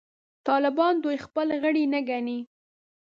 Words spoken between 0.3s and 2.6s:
طالبان دوی خپل غړي نه ګڼي.